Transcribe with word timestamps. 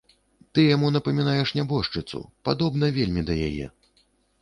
Ты 0.55 0.63
яму 0.75 0.87
напамінаеш 0.95 1.53
нябожчыцу, 1.59 2.25
падобна 2.49 2.93
вельмі 3.01 3.21
да 3.33 3.41
яе! 3.49 3.73